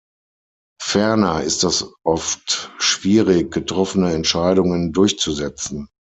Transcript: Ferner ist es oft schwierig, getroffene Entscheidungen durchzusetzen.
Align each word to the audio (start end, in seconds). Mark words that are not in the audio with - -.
Ferner 0.81 1.43
ist 1.43 1.63
es 1.63 1.93
oft 2.03 2.71
schwierig, 2.79 3.53
getroffene 3.53 4.11
Entscheidungen 4.13 4.93
durchzusetzen. 4.93 5.89